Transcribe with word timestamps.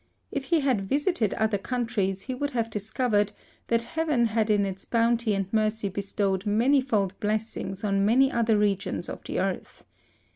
—If 0.31 0.45
he 0.45 0.61
had 0.61 0.89
visited 0.89 1.35
other 1.35 1.59
countries, 1.59 2.23
he 2.23 2.33
would 2.33 2.49
have 2.57 2.71
discovered, 2.71 3.33
that 3.67 3.83
Heaven 3.83 4.25
had 4.25 4.49
in 4.49 4.65
its 4.65 4.83
bounty 4.83 5.35
and 5.35 5.45
mercy 5.53 5.89
bestowed 5.89 6.43
manifold 6.47 7.13
blessings 7.19 7.83
on 7.83 8.03
many 8.03 8.31
other 8.31 8.57
regions 8.57 9.07
of 9.09 9.23
the 9.25 9.39
earth. 9.39 9.85